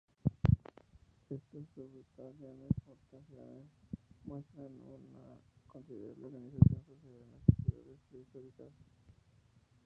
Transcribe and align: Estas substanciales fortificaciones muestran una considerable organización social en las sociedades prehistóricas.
Estas 1.29 1.67
substanciales 1.75 2.07
fortificaciones 2.87 3.67
muestran 4.25 4.71
una 4.87 5.39
considerable 5.67 6.23
organización 6.25 6.81
social 6.87 7.15
en 7.21 7.31
las 7.33 7.43
sociedades 7.55 7.99
prehistóricas. 8.09 8.71